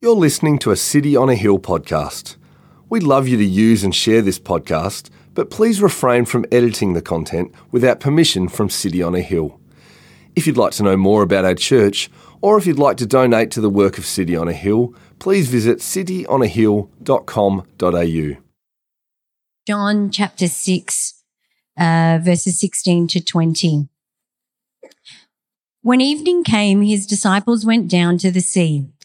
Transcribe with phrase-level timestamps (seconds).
[0.00, 2.36] You're listening to a City on a Hill podcast.
[2.88, 7.02] We'd love you to use and share this podcast, but please refrain from editing the
[7.02, 9.58] content without permission from City on a Hill.
[10.36, 12.08] If you'd like to know more about our church,
[12.40, 15.48] or if you'd like to donate to the work of City on a Hill, please
[15.48, 18.42] visit cityonahill.com.au.
[19.66, 21.24] John chapter 6,
[21.76, 23.88] uh, verses 16 to 20.
[25.82, 28.86] When evening came, his disciples went down to the sea,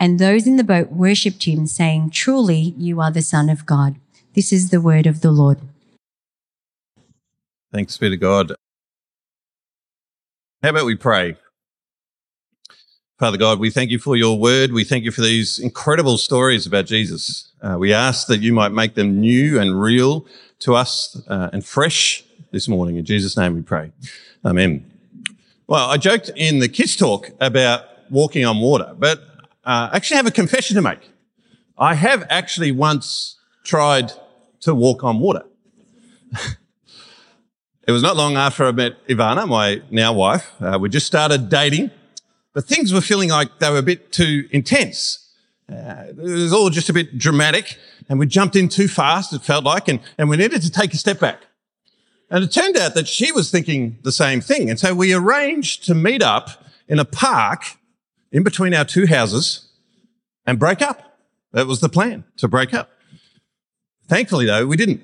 [0.00, 3.96] And those in the boat worshipped him, saying, Truly, you are the Son of God.
[4.34, 5.58] This is the word of the Lord.
[7.70, 8.54] Thanks be to God.
[10.62, 11.36] How about we pray?
[13.18, 14.72] Father God, we thank you for your word.
[14.72, 17.52] We thank you for these incredible stories about Jesus.
[17.60, 20.24] Uh, we ask that you might make them new and real
[20.60, 22.96] to us uh, and fresh this morning.
[22.96, 23.92] In Jesus' name we pray.
[24.46, 24.90] Amen.
[25.66, 29.22] Well, I joked in the kids talk about walking on water, but
[29.64, 31.10] uh, I actually have a confession to make.
[31.76, 34.12] I have actually once tried
[34.60, 35.44] to walk on water.
[37.86, 40.50] it was not long after I met Ivana, my now wife.
[40.60, 41.90] Uh, we just started dating,
[42.52, 45.30] but things were feeling like they were a bit too intense.
[45.70, 49.42] Uh, it was all just a bit dramatic, and we jumped in too fast, it
[49.42, 51.46] felt like, and, and we needed to take a step back.
[52.30, 54.70] And it turned out that she was thinking the same thing.
[54.70, 57.64] And so we arranged to meet up in a park
[58.32, 59.68] in between our two houses
[60.46, 61.18] and break up.
[61.52, 62.90] That was the plan, to break up.
[64.08, 65.02] Thankfully, though, we didn't.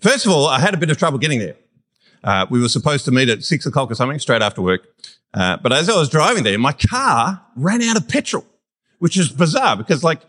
[0.00, 1.56] First of all, I had a bit of trouble getting there.
[2.22, 4.86] Uh, we were supposed to meet at six o'clock or something, straight after work.
[5.32, 8.44] Uh, but as I was driving there, my car ran out of petrol,
[8.98, 10.20] which is bizarre because, like,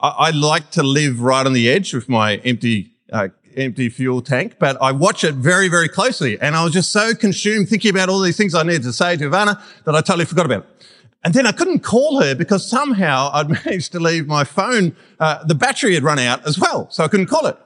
[0.00, 4.20] I, I like to live right on the edge with my empty uh, empty fuel
[4.20, 6.38] tank, but I watch it very, very closely.
[6.40, 9.16] And I was just so consumed thinking about all these things I needed to say
[9.16, 10.86] to Ivana that I totally forgot about it.
[11.26, 15.42] And then I couldn't call her because somehow I'd managed to leave my phone, uh,
[15.42, 16.88] the battery had run out as well.
[16.92, 17.58] So I couldn't call it.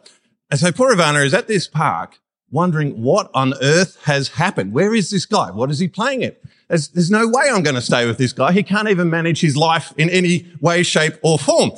[0.51, 2.19] And so poor Ivana is at this park
[2.51, 4.73] wondering what on earth has happened.
[4.73, 5.51] Where is this guy?
[5.51, 6.41] What is he playing at?
[6.69, 8.53] There's, there's no way I'm going to stay with this guy.
[8.53, 11.73] He can't even manage his life in any way, shape or form.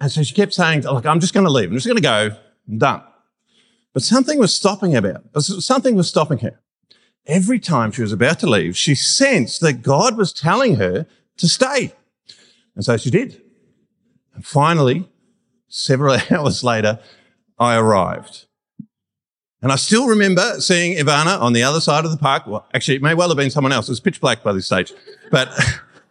[0.00, 1.70] And so she kept saying, like, I'm just going to leave.
[1.70, 2.36] I'm just going to go.
[2.68, 3.04] I'm done.
[3.92, 6.58] But something was stopping her about, something was stopping her.
[7.26, 11.06] Every time she was about to leave, she sensed that God was telling her
[11.38, 11.92] to stay.
[12.74, 13.40] And so she did.
[14.34, 15.08] And finally,
[15.68, 17.00] several hours later,
[17.58, 18.46] I arrived.
[19.62, 22.46] And I still remember seeing Ivana on the other side of the park.
[22.46, 23.88] Well, actually, it may well have been someone else.
[23.88, 24.92] It was pitch black by this stage.
[25.30, 25.48] But,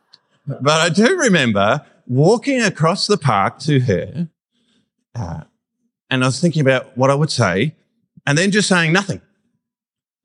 [0.48, 4.30] but I do remember walking across the park to her.
[5.14, 5.42] Uh,
[6.10, 7.76] and I was thinking about what I would say
[8.26, 9.22] and then just saying nothing.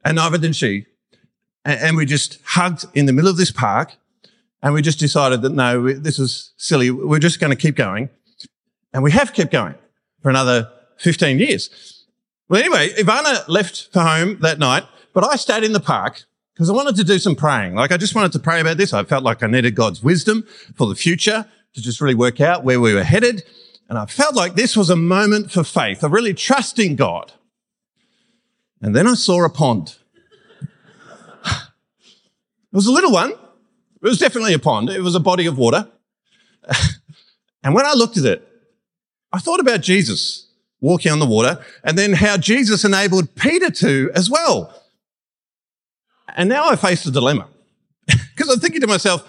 [0.04, 0.86] And neither did she.
[1.64, 3.96] And, and we just hugged in the middle of this park
[4.62, 6.90] and we just decided that no, this is silly.
[6.90, 8.10] We're just going to keep going.
[8.92, 9.74] And we have kept going
[10.20, 12.04] for another 15 years.
[12.48, 14.84] Well, anyway, Ivana left for home that night,
[15.14, 17.74] but I stayed in the park because I wanted to do some praying.
[17.74, 18.92] Like I just wanted to pray about this.
[18.92, 20.44] I felt like I needed God's wisdom
[20.74, 23.44] for the future to just really work out where we were headed.
[23.88, 27.32] And I felt like this was a moment for faith, of really trusting God.
[28.82, 29.96] And then I saw a pond.
[32.72, 33.32] It was a little one.
[33.32, 34.90] It was definitely a pond.
[34.90, 35.88] It was a body of water.
[37.62, 38.46] and when I looked at it,
[39.32, 40.46] I thought about Jesus
[40.80, 44.74] walking on the water and then how Jesus enabled Peter to as well.
[46.36, 47.48] And now I face a dilemma
[48.06, 49.28] because I'm thinking to myself,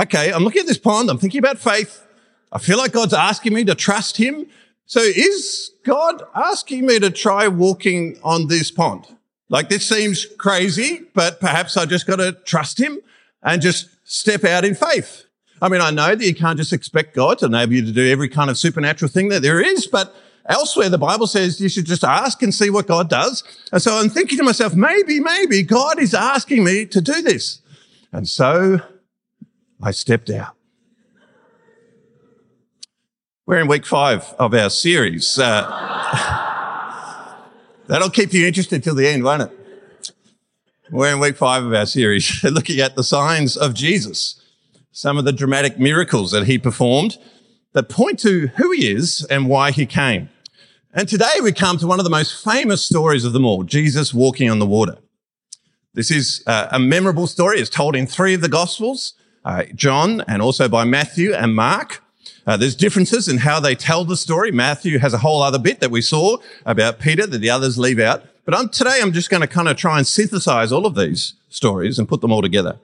[0.00, 1.10] okay, I'm looking at this pond.
[1.10, 2.02] I'm thinking about faith.
[2.50, 4.46] I feel like God's asking me to trust him.
[4.86, 9.06] So is God asking me to try walking on this pond?
[9.48, 12.98] Like this seems crazy, but perhaps I just got to trust him
[13.42, 15.24] and just step out in faith.
[15.60, 18.10] I mean, I know that you can't just expect God to enable you to do
[18.10, 20.14] every kind of supernatural thing that there is, but
[20.46, 23.42] elsewhere the Bible says you should just ask and see what God does.
[23.72, 27.60] And so I'm thinking to myself, maybe, maybe God is asking me to do this.
[28.12, 28.80] And so
[29.82, 30.54] I stepped out.
[33.46, 35.38] We're in week five of our series.
[35.38, 36.44] Uh,
[37.88, 40.12] that'll keep you interested till the end, won't it?
[40.90, 44.40] We're in week five of our series, looking at the signs of Jesus,
[44.92, 47.18] some of the dramatic miracles that he performed
[47.72, 50.30] that point to who he is and why he came.
[50.94, 54.14] And today we come to one of the most famous stories of them all, Jesus
[54.14, 54.96] walking on the water.
[55.94, 57.60] This is uh, a memorable story.
[57.60, 59.14] It's told in three of the Gospels,
[59.44, 62.02] uh, John and also by Matthew and Mark.
[62.48, 64.50] Uh, there's differences in how they tell the story.
[64.50, 67.98] Matthew has a whole other bit that we saw about Peter that the others leave
[67.98, 68.24] out.
[68.46, 71.34] But I'm, today I'm just going to kind of try and synthesize all of these
[71.50, 72.78] stories and put them all together.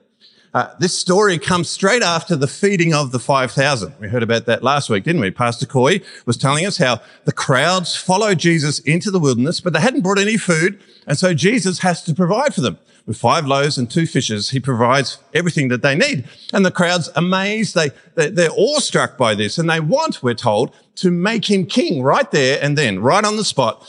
[0.55, 3.93] Uh, this story comes straight after the feeding of the 5,000.
[3.99, 5.29] We heard about that last week, didn't we?
[5.29, 9.81] Pastor Coy was telling us how the crowds followed Jesus into the wilderness, but they
[9.81, 10.81] hadn't brought any food.
[11.07, 14.61] And so Jesus has to provide for them with five loaves and two fishes, he
[14.61, 16.23] provides everything that they need.
[16.53, 17.75] And the crowd's amazed.
[17.75, 22.01] They, they, are awestruck by this and they want, we're told, to make him king
[22.01, 23.85] right there and then, right on the spot.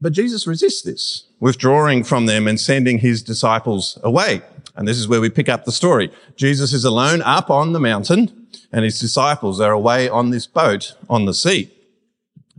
[0.00, 4.42] But Jesus resists this, withdrawing from them and sending his disciples away.
[4.78, 6.10] And this is where we pick up the story.
[6.36, 10.94] Jesus is alone up on the mountain and his disciples are away on this boat
[11.10, 11.70] on the sea.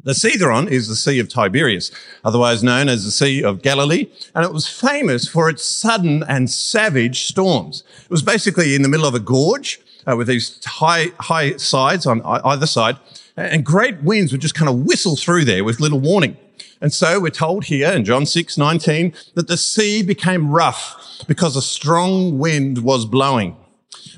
[0.04, 1.92] The Cedron is the Sea of Tiberias,
[2.24, 6.50] otherwise known as the Sea of Galilee, and it was famous for its sudden and
[6.50, 7.84] savage storms.
[8.04, 9.80] It was basically in the middle of a gorge
[10.10, 12.98] uh, with these high, high sides on either side,
[13.36, 16.38] and great winds would just kind of whistle through there with little warning.
[16.82, 21.56] And so we're told here in John 6, 19, that the sea became rough because
[21.56, 23.58] a strong wind was blowing.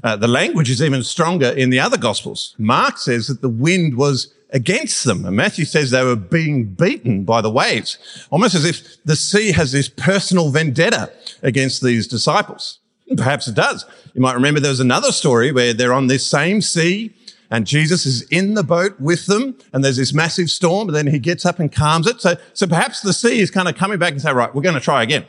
[0.03, 2.55] Uh, the language is even stronger in the other gospels.
[2.57, 5.25] Mark says that the wind was against them.
[5.25, 7.97] And Matthew says they were being beaten by the waves,
[8.29, 11.11] almost as if the sea has this personal vendetta
[11.41, 12.79] against these disciples.
[13.15, 13.85] Perhaps it does.
[14.13, 17.13] You might remember there was another story where they're on this same sea
[17.51, 21.07] and Jesus is in the boat with them and there's this massive storm and then
[21.07, 22.21] he gets up and calms it.
[22.21, 24.75] So, so perhaps the sea is kind of coming back and say, right, we're going
[24.75, 25.25] to try again.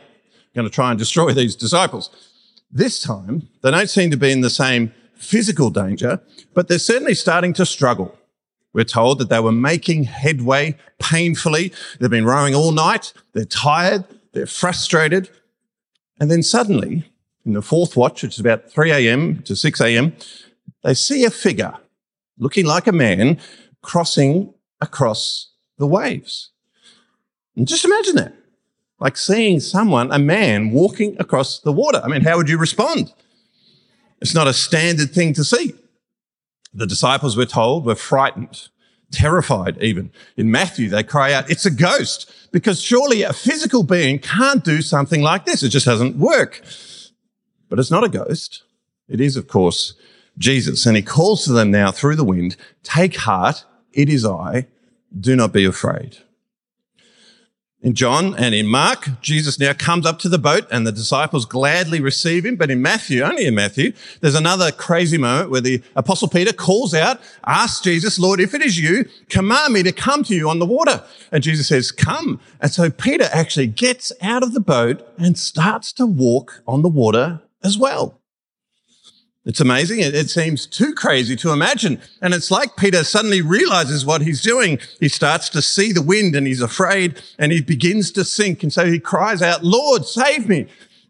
[0.55, 2.11] We're going to try and destroy these disciples.
[2.71, 6.21] This time, they don't seem to be in the same physical danger,
[6.55, 8.17] but they're certainly starting to struggle.
[8.73, 11.73] We're told that they were making headway painfully.
[11.99, 13.13] They've been rowing all night.
[13.33, 14.05] They're tired.
[14.33, 15.29] They're frustrated.
[16.21, 17.05] And then suddenly,
[17.45, 19.43] in the fourth watch, which is about 3 a.m.
[19.43, 20.15] to 6 a.m.,
[20.85, 21.77] they see a figure
[22.43, 23.39] looking like a man
[23.83, 26.51] crossing across the waves.
[27.57, 28.35] And just imagine that.
[28.99, 32.01] Like seeing someone, a man walking across the water.
[32.03, 33.13] I mean, how would you respond?
[34.21, 35.75] It's not a standard thing to see.
[36.75, 38.69] The disciples, we're told, were frightened,
[39.13, 40.11] terrified even.
[40.37, 44.83] In Matthew, they cry out, it's a ghost, because surely a physical being can't do
[44.83, 45.63] something like this.
[45.63, 46.63] It just doesn't work.
[47.69, 48.63] But it's not a ghost.
[49.09, 49.95] It is, of course,
[50.39, 50.87] Jesus.
[50.87, 53.65] And he calls to them now through the wind, take heart.
[53.93, 54.67] It is I.
[55.19, 56.19] Do not be afraid.
[57.83, 61.45] In John and in Mark, Jesus now comes up to the boat and the disciples
[61.45, 62.55] gladly receive him.
[62.55, 66.95] But in Matthew, only in Matthew, there's another crazy moment where the apostle Peter calls
[66.95, 70.61] out, asks Jesus, Lord, if it is you, command me to come to you on
[70.61, 71.03] the water.
[71.33, 72.41] And Jesus says, come.
[72.61, 76.89] And so Peter actually gets out of the boat and starts to walk on the
[76.89, 78.22] water as well.
[79.45, 79.99] It's amazing.
[79.99, 82.01] It, it, seems too crazy to imagine.
[82.21, 84.79] And it's like Peter suddenly realizes what he's doing.
[85.01, 88.63] He starts to see the wind and he's afraid and he begins to sink.
[88.63, 90.67] And so he cries out, Lord, save me.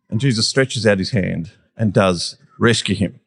[0.09, 3.21] And Jesus stretches out his hand and does rescue him.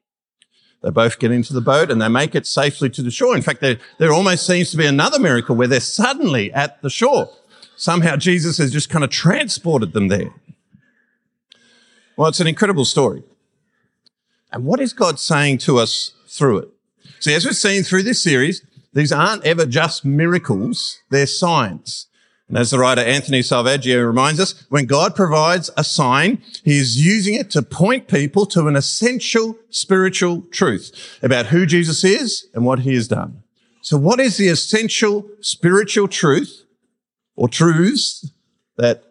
[0.81, 3.35] They both get into the boat and they make it safely to the shore.
[3.35, 6.89] In fact, there, there almost seems to be another miracle where they're suddenly at the
[6.89, 7.29] shore.
[7.75, 10.33] Somehow Jesus has just kind of transported them there.
[12.17, 13.23] Well, it's an incredible story.
[14.51, 16.69] And what is God saying to us through it?
[17.19, 22.07] See, as we've seen through this series, these aren't ever just miracles, they're signs.
[22.47, 27.03] And as the writer Anthony Selvaggio reminds us, when God provides a sign, he is
[27.03, 32.63] using it to point people to an essential spiritual truth about who Jesus is and
[32.63, 33.41] what he has done.
[33.81, 36.65] So what is the essential spiritual truth
[37.35, 38.31] or truths
[38.77, 39.03] that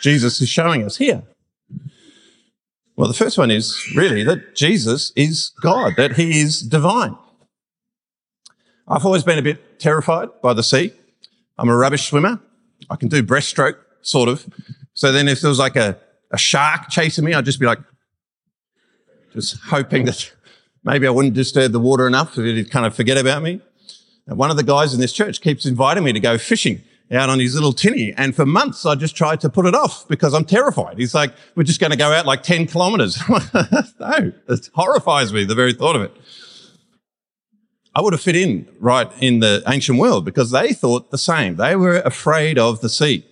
[0.00, 1.24] Jesus is showing us here?
[2.96, 7.16] Well, the first one is really that Jesus is God, that he is divine.
[8.88, 10.92] I've always been a bit terrified by the sea.
[11.58, 12.40] I'm a rubbish swimmer.
[12.88, 14.46] I can do breaststroke, sort of.
[14.94, 15.98] So then if there was like a,
[16.30, 17.80] a shark chasing me, I'd just be like,
[19.32, 20.32] just hoping that
[20.86, 23.60] Maybe I wouldn't disturb the water enough that it'd kind of forget about me.
[24.28, 26.80] And one of the guys in this church keeps inviting me to go fishing
[27.12, 28.12] out on his little tinny.
[28.16, 30.98] And for months, I just tried to put it off because I'm terrified.
[30.98, 33.20] He's like, we're just going to go out like 10 kilometers.
[33.28, 36.16] no, it horrifies me, the very thought of it.
[37.94, 41.56] I would have fit in right in the ancient world because they thought the same.
[41.56, 43.24] They were afraid of the sea.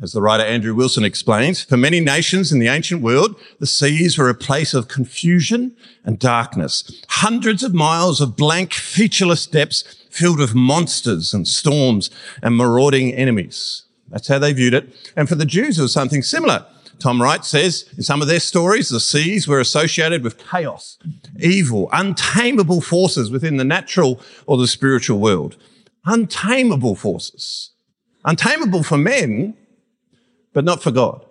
[0.00, 4.18] As the writer Andrew Wilson explains, for many nations in the ancient world, the seas
[4.18, 5.74] were a place of confusion
[6.04, 7.02] and darkness.
[7.08, 12.10] Hundreds of miles of blank, featureless depths filled with monsters and storms
[12.42, 13.84] and marauding enemies.
[14.10, 14.94] That's how they viewed it.
[15.16, 16.66] And for the Jews, it was something similar.
[16.98, 20.98] Tom Wright says in some of their stories, the seas were associated with chaos,
[21.40, 25.56] evil, untamable forces within the natural or the spiritual world.
[26.04, 27.70] Untamable forces.
[28.26, 29.54] Untamable for men,
[30.56, 31.22] but not for God.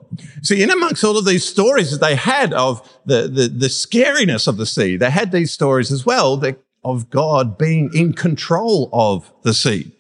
[0.44, 4.48] See, in amongst all of these stories that they had of the, the, the scariness
[4.48, 8.88] of the sea, they had these stories as well that of God being in control
[8.94, 9.92] of the sea.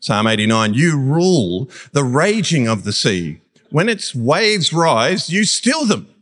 [0.00, 3.40] Psalm 89, you rule the raging of the sea.
[3.70, 6.12] When its waves rise, you still them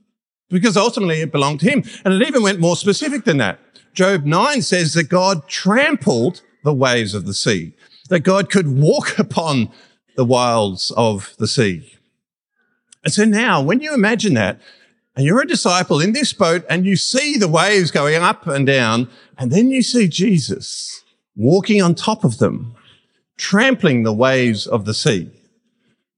[0.51, 1.83] because ultimately it belonged to him.
[2.05, 3.59] And it even went more specific than that.
[3.95, 7.73] Job 9 says that God trampled the waves of the sea,
[8.11, 9.71] that God could walk upon
[10.15, 11.97] the wilds of the sea.
[13.05, 14.61] And so now when you imagine that,
[15.17, 18.67] and you're a disciple in this boat and you see the waves going up and
[18.67, 21.03] down, and then you see Jesus
[21.37, 22.75] walking on top of them,
[23.37, 25.31] trampling the waves of the sea.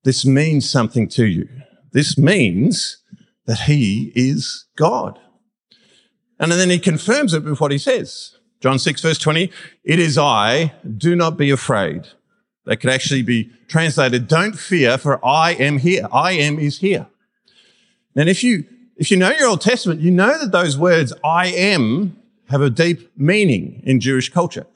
[0.05, 1.49] This means something to you.
[1.93, 2.99] This means
[3.47, 5.19] that he is God.
[6.39, 8.37] And then he confirms it with what he says.
[8.61, 9.51] John 6 verse 20,
[9.85, 12.07] it is I, do not be afraid.
[12.65, 16.07] That could actually be translated, don't fear, for I am here.
[16.13, 17.07] I am is here.
[18.15, 18.65] And if you
[18.97, 22.17] if you know your Old Testament, you know that those words, I am,
[22.51, 24.67] have a deep meaning in Jewish culture.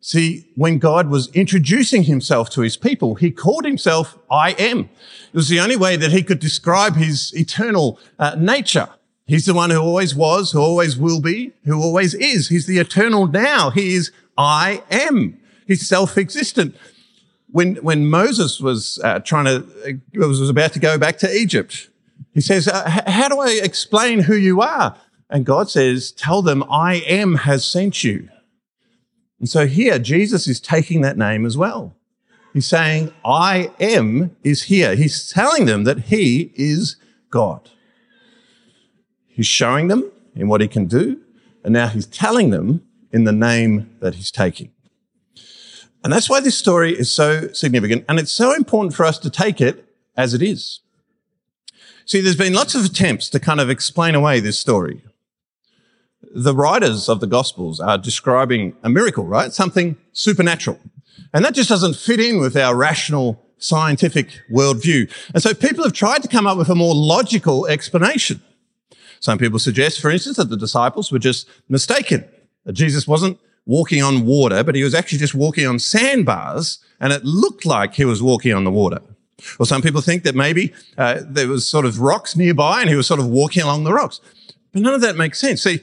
[0.00, 4.80] See, when God was introducing himself to his people, he called himself I am.
[4.80, 8.88] It was the only way that he could describe his eternal uh, nature.
[9.26, 12.48] He's the one who always was, who always will be, who always is.
[12.48, 13.70] He's the eternal now.
[13.70, 15.40] He is I am.
[15.66, 16.76] He's self-existent.
[17.54, 21.88] When, when Moses was uh, trying to, uh, was about to go back to Egypt,
[22.32, 24.96] he says, uh, how do I explain who you are?
[25.30, 28.28] And God says, tell them I am has sent you.
[29.38, 31.94] And so here, Jesus is taking that name as well.
[32.52, 34.96] He's saying, I am is here.
[34.96, 36.96] He's telling them that he is
[37.30, 37.70] God.
[39.28, 41.20] He's showing them in what he can do.
[41.62, 42.82] And now he's telling them
[43.12, 44.72] in the name that he's taking.
[46.04, 48.04] And that's why this story is so significant.
[48.08, 50.80] And it's so important for us to take it as it is.
[52.04, 55.02] See, there's been lots of attempts to kind of explain away this story.
[56.34, 59.50] The writers of the Gospels are describing a miracle, right?
[59.52, 60.78] Something supernatural.
[61.32, 65.10] And that just doesn't fit in with our rational scientific worldview.
[65.32, 68.42] And so people have tried to come up with a more logical explanation.
[69.20, 72.28] Some people suggest, for instance, that the disciples were just mistaken,
[72.64, 77.12] that Jesus wasn't walking on water, but he was actually just walking on sandbars, and
[77.12, 79.00] it looked like he was walking on the water.
[79.58, 82.96] Or some people think that maybe uh, there was sort of rocks nearby and he
[82.96, 84.20] was sort of walking along the rocks.
[84.72, 85.62] But none of that makes sense.
[85.62, 85.80] See,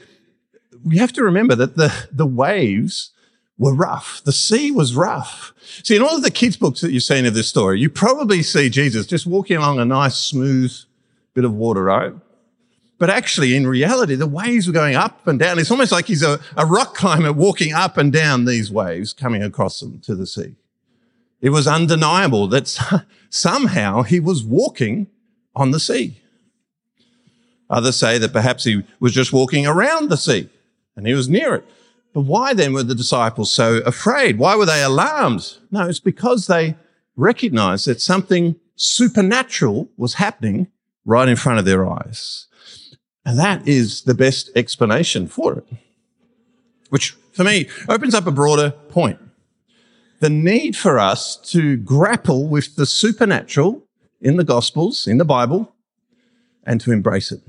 [0.84, 3.10] we have to remember that the, the waves
[3.58, 4.20] were rough.
[4.24, 5.52] The sea was rough.
[5.84, 8.42] See, in all of the kids' books that you've seen of this story, you probably
[8.42, 10.74] see Jesus just walking along a nice, smooth
[11.34, 12.12] bit of water, right?
[13.02, 15.58] But actually, in reality, the waves were going up and down.
[15.58, 19.42] It's almost like he's a, a rock climber walking up and down these waves coming
[19.42, 20.54] across them to the sea.
[21.40, 25.08] It was undeniable that somehow he was walking
[25.56, 26.22] on the sea.
[27.68, 30.48] Others say that perhaps he was just walking around the sea
[30.94, 31.64] and he was near it.
[32.12, 34.38] But why then were the disciples so afraid?
[34.38, 35.58] Why were they alarmed?
[35.72, 36.76] No, it's because they
[37.16, 40.68] recognized that something supernatural was happening
[41.04, 42.46] right in front of their eyes.
[43.24, 45.64] And that is the best explanation for it,
[46.90, 49.18] which for me opens up a broader point
[50.22, 53.82] the need for us to grapple with the supernatural
[54.20, 55.74] in the Gospels, in the Bible,
[56.62, 57.40] and to embrace it.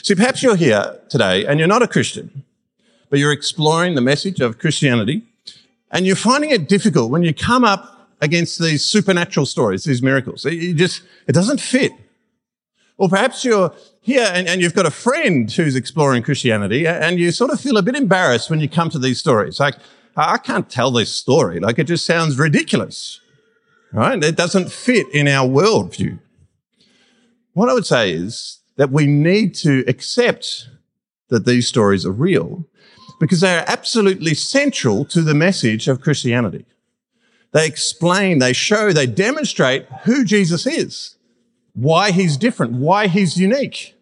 [0.00, 2.44] See, perhaps you're here today and you're not a Christian,
[3.08, 5.24] but you're exploring the message of Christianity
[5.90, 10.46] and you're finding it difficult when you come up against these supernatural stories, these miracles.
[10.46, 11.90] It, just, it doesn't fit.
[13.00, 17.32] Or perhaps you're here and, and, you've got a friend who's exploring Christianity and you
[17.32, 19.58] sort of feel a bit embarrassed when you come to these stories.
[19.58, 19.76] Like,
[20.18, 21.60] I can't tell this story.
[21.60, 23.18] Like it just sounds ridiculous,
[23.90, 24.22] right?
[24.22, 26.18] It doesn't fit in our worldview.
[27.54, 30.68] What I would say is that we need to accept
[31.30, 32.66] that these stories are real,
[33.18, 36.66] because they are absolutely central to the message of Christianity.
[37.52, 41.16] They explain, they show, they demonstrate who Jesus is,
[41.74, 43.96] why he's different, why he's unique.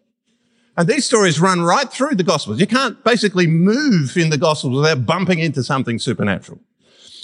[0.77, 2.59] And these stories run right through the Gospels.
[2.59, 6.59] You can't basically move in the Gospels without bumping into something supernatural.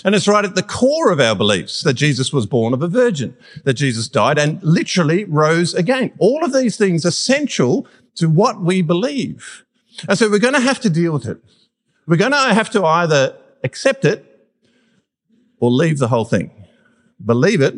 [0.04, 2.88] And it's right at the core of our beliefs that Jesus was born of a
[2.88, 6.12] virgin, that Jesus died and literally rose again.
[6.20, 9.64] All of these things essential to what we believe.
[10.08, 11.38] And so we're going to have to deal with it.
[12.06, 14.50] We're going to have to either accept it
[15.60, 16.52] or leave the whole thing.
[17.24, 17.76] Believe it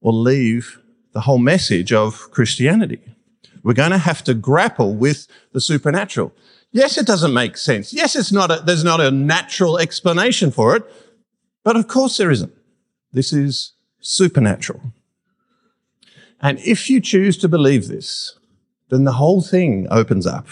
[0.00, 0.78] or leave
[1.12, 3.00] the whole message of Christianity.
[3.62, 6.32] We're going to have to grapple with the supernatural.
[6.70, 7.92] Yes, it doesn't make sense.
[7.92, 10.84] Yes, it's not a, there's not a natural explanation for it,
[11.64, 12.52] but of course there isn't.
[13.12, 14.92] This is supernatural.
[16.40, 18.38] And if you choose to believe this,
[18.90, 20.46] then the whole thing opens up.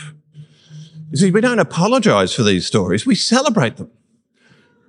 [1.11, 3.07] You see, we don't apologize for these stories.
[3.07, 3.91] We celebrate them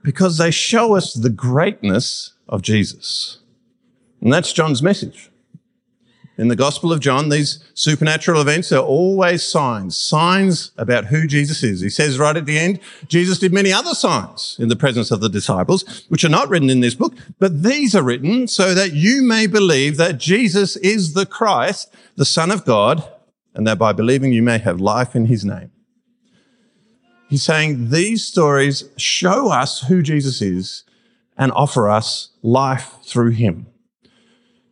[0.03, 3.39] because they show us the greatness of Jesus.
[4.21, 5.29] And that's John's message.
[6.37, 11.63] In the Gospel of John, these supernatural events are always signs, signs about who Jesus
[11.63, 11.81] is.
[11.81, 15.19] He says right at the end, Jesus did many other signs in the presence of
[15.19, 18.93] the disciples, which are not written in this book, but these are written so that
[18.93, 23.03] you may believe that Jesus is the Christ, the Son of God,
[23.55, 25.71] and that by believing you may have life in his name.
[27.29, 30.83] He's saying these stories show us who Jesus is
[31.35, 33.65] and offer us life through him.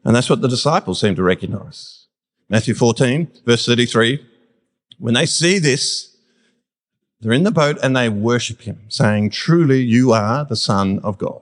[0.06, 2.06] And that's what the disciples seem to recognize.
[2.48, 4.24] Matthew 14, verse 33.
[5.00, 6.16] When they see this,
[7.20, 11.18] they're in the boat and they worship him, saying, Truly, you are the Son of
[11.18, 11.42] God.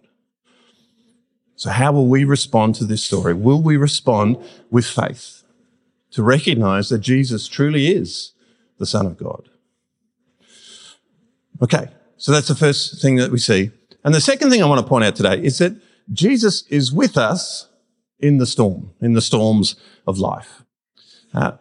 [1.58, 3.34] So, how will we respond to this story?
[3.34, 4.38] Will we respond
[4.72, 5.44] with faith
[6.12, 8.32] to recognize that Jesus truly is
[8.80, 9.50] the Son of God?
[11.62, 13.72] Okay, so that's the first thing that we see.
[14.04, 15.76] And the second thing I want to point out today is that
[16.12, 17.68] Jesus is with us
[18.20, 19.76] in the storm, in the storms
[20.08, 20.64] of life.
[21.34, 21.54] Uh,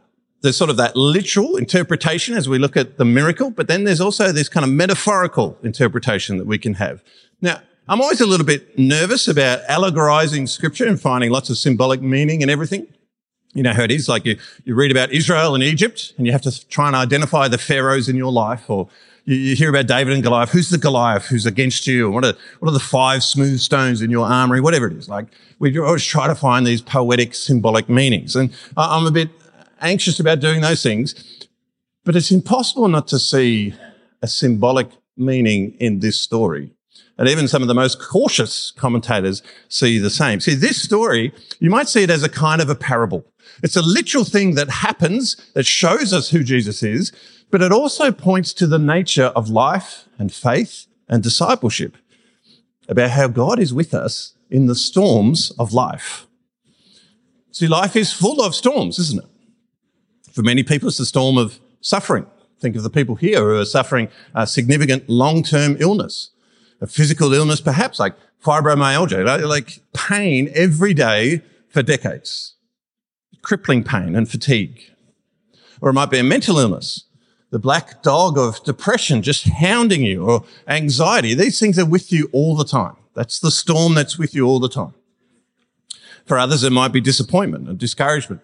[0.43, 4.01] there's sort of that literal interpretation as we look at the miracle, but then there's
[4.01, 7.03] also this kind of metaphorical interpretation that we can have.
[7.41, 12.01] Now, I'm always a little bit nervous about allegorizing scripture and finding lots of symbolic
[12.01, 12.87] meaning and everything.
[13.55, 16.33] You know how it is, like you, you read about Israel and Egypt and you
[16.33, 18.89] have to try and identify the pharaohs in your life or
[19.25, 20.51] you, you, hear about David and Goliath.
[20.51, 22.11] Who's the Goliath who's against you?
[22.11, 24.61] What are, what are the five smooth stones in your armory?
[24.61, 25.09] Whatever it is.
[25.09, 25.27] Like
[25.59, 28.35] we always try to find these poetic symbolic meanings.
[28.37, 29.31] And I'm a bit
[29.81, 31.49] anxious about doing those things,
[32.05, 33.75] but it's impossible not to see
[34.23, 36.73] a symbolic meaning in this story.
[37.19, 40.41] And even some of the most cautious commentators see the same.
[40.41, 43.25] See, this story, you might see it as a kind of a parable.
[43.63, 47.13] It's a literal thing that happens that shows us who Jesus is,
[47.53, 51.99] but it also points to the nature of life and faith and discipleship
[52.89, 56.27] about how God is with us in the storms of life.
[57.51, 60.33] See, life is full of storms, isn't it?
[60.33, 62.27] For many people, it's the storm of suffering.
[62.59, 66.31] Think of the people here who are suffering a significant long-term illness,
[66.81, 72.55] a physical illness, perhaps like fibromyalgia, like pain every day for decades,
[73.43, 74.81] crippling pain and fatigue.
[75.83, 77.05] Or it might be a mental illness,
[77.53, 81.35] the black dog of depression just hounding you or anxiety.
[81.35, 82.97] These things are with you all the time.
[83.15, 84.95] That's the storm that's with you all the time.
[86.25, 88.41] For others, it might be disappointment and discouragement.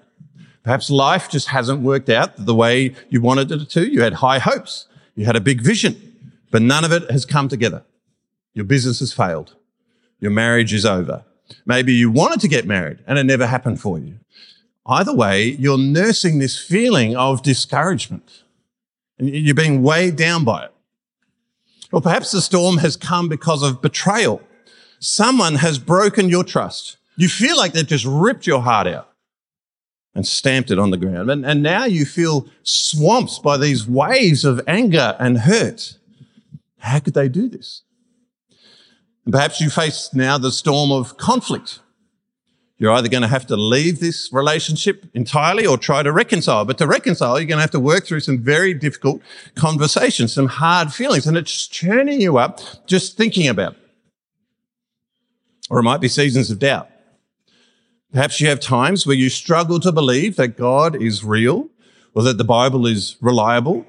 [0.63, 3.91] Perhaps life just hasn't worked out the way you wanted it to.
[3.91, 4.87] You had high hopes.
[5.15, 5.97] You had a big vision,
[6.51, 7.85] but none of it has come together.
[8.53, 9.55] Your business has failed.
[10.21, 11.25] Your marriage is over.
[11.65, 14.19] Maybe you wanted to get married and it never happened for you.
[14.85, 18.43] Either way, you're nursing this feeling of discouragement
[19.19, 20.75] and you're being weighed down by it.
[21.93, 24.43] Or perhaps the storm has come because of betrayal.
[25.01, 26.99] Someone has broken your trust.
[27.17, 29.13] You feel like they've just ripped your heart out
[30.15, 31.31] and stamped it on the ground.
[31.31, 35.99] And, and now you feel swamped by these waves of anger and hurt.
[36.79, 37.83] How could they do this?
[39.25, 41.81] And perhaps you face now the storm of conflict
[42.79, 46.65] you're either going to have to leave this relationship entirely or try to reconcile.
[46.65, 49.21] But to reconcile, you're going to have to work through some very difficult
[49.57, 53.79] conversations, some hard feelings, and it's churning you up just thinking about it.
[55.69, 56.89] Or it might be seasons of doubt.
[58.13, 61.69] Perhaps you have times where you struggle to believe that God is real
[62.15, 63.85] or that the Bible is reliable,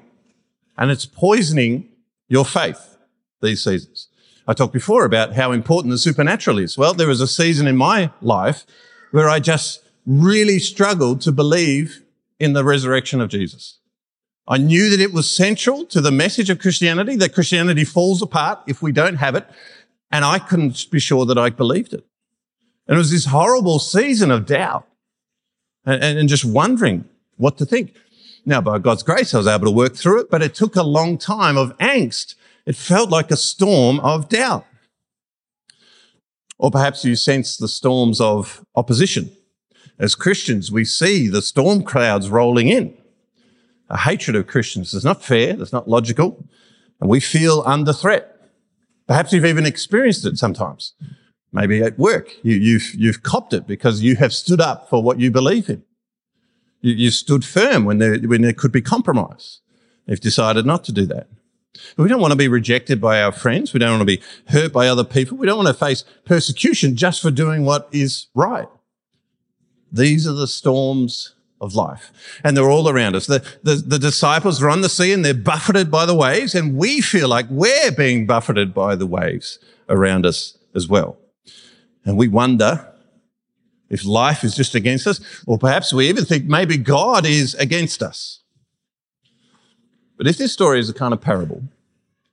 [0.76, 1.88] and it's poisoning
[2.28, 2.98] your faith
[3.40, 4.08] these seasons.
[4.46, 6.76] I talked before about how important the supernatural is.
[6.76, 8.66] Well, there was a season in my life
[9.10, 12.02] where I just really struggled to believe
[12.38, 13.78] in the resurrection of Jesus.
[14.48, 18.60] I knew that it was central to the message of Christianity, that Christianity falls apart
[18.66, 19.46] if we don't have it.
[20.10, 22.04] And I couldn't be sure that I believed it.
[22.88, 24.88] And it was this horrible season of doubt
[25.84, 27.04] and, and, and just wondering
[27.36, 27.94] what to think.
[28.44, 30.82] Now, by God's grace, I was able to work through it, but it took a
[30.82, 32.34] long time of angst.
[32.70, 34.64] It felt like a storm of doubt.
[36.56, 39.32] Or perhaps you sense the storms of opposition.
[39.98, 42.96] As Christians, we see the storm clouds rolling in.
[43.88, 46.46] A hatred of Christians is not fair, it's not logical,
[47.00, 48.36] and we feel under threat.
[49.08, 50.94] Perhaps you've even experienced it sometimes.
[51.52, 55.02] Maybe at work, you, have you've, you've copped it because you have stood up for
[55.02, 55.82] what you believe in.
[56.82, 59.58] You, you stood firm when there, when there could be compromise.
[60.06, 61.26] You've decided not to do that.
[61.96, 63.72] We don't want to be rejected by our friends.
[63.72, 65.36] We don't want to be hurt by other people.
[65.36, 68.68] We don't want to face persecution just for doing what is right.
[69.92, 72.12] These are the storms of life.
[72.42, 73.26] And they're all around us.
[73.26, 76.76] The, the, the, disciples are on the sea and they're buffeted by the waves, and
[76.76, 81.18] we feel like we're being buffeted by the waves around us as well.
[82.04, 82.86] And we wonder
[83.90, 88.02] if life is just against us, or perhaps we even think maybe God is against
[88.02, 88.39] us.
[90.20, 91.62] But if this story is a kind of parable,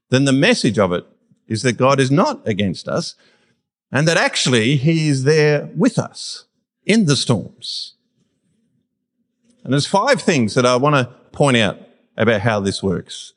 [0.10, 1.06] then the message of it
[1.48, 3.16] is that God is not against us
[3.94, 6.48] and that actually he is there with us
[6.86, 7.94] in the storms.
[9.64, 11.80] And there's five things that I want to point out
[12.18, 13.32] about how this works.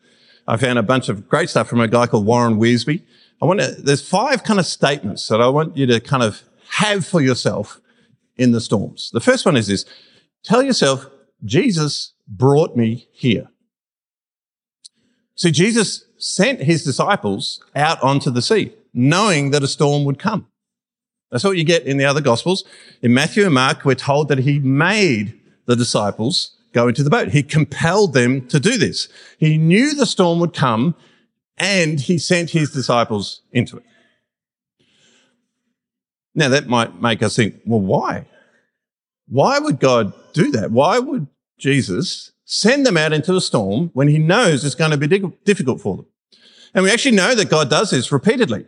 [0.48, 3.02] I found a bunch of great stuff from a guy called Warren Wiersbe.
[3.40, 6.42] I want to, there's five kind of statements that I want you to kind of
[6.70, 7.80] have for yourself
[8.36, 9.12] in the storms.
[9.12, 9.84] The first one is this.
[10.42, 11.06] Tell yourself,
[11.44, 13.46] Jesus brought me here.
[15.40, 20.46] See, Jesus sent his disciples out onto the sea, knowing that a storm would come.
[21.31, 22.62] That's what you get in the other gospels.
[23.00, 27.29] In Matthew and Mark, we're told that he made the disciples go into the boat.
[27.29, 29.09] He compelled them to do this.
[29.38, 30.94] He knew the storm would come
[31.57, 33.85] and he sent his disciples into it.
[36.35, 38.26] Now that might make us think, well, why?
[39.26, 40.70] Why would God do that?
[40.70, 44.96] Why would Jesus send them out into a storm when he knows it's going to
[44.96, 45.06] be
[45.44, 46.06] difficult for them?
[46.74, 48.66] And we actually know that God does this repeatedly.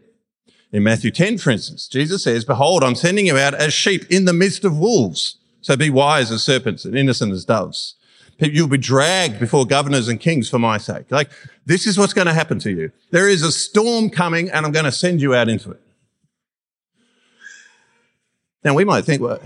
[0.70, 4.24] In Matthew 10, for instance, Jesus says, behold, I'm sending you out as sheep in
[4.24, 5.36] the midst of wolves.
[5.60, 7.96] So be wise as serpents and innocent as doves.
[8.38, 11.10] You'll be dragged before governors and kings for my sake.
[11.10, 11.30] Like,
[11.66, 12.92] this is what's going to happen to you.
[13.10, 15.80] There is a storm coming and I'm going to send you out into it.
[18.64, 19.40] Now, we might think, well,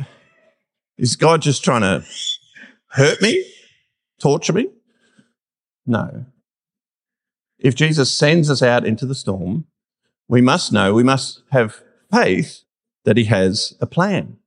[0.99, 2.05] is God just trying to
[2.89, 3.45] hurt me?
[4.21, 4.69] Torture me?
[5.87, 6.27] No.
[7.59, 9.67] If Jesus sends us out into the storm,
[10.29, 12.65] we must know, we must have faith
[13.05, 14.39] that he has a plan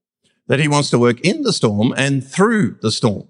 [0.50, 3.30] that he wants to work in the storm and through the storm.